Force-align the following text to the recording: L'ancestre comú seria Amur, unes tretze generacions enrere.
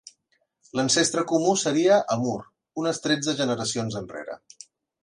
L'ancestre 0.79 1.25
comú 1.31 1.53
seria 1.65 2.01
Amur, 2.17 2.35
unes 2.85 3.05
tretze 3.07 3.39
generacions 3.45 4.01
enrere. 4.03 4.43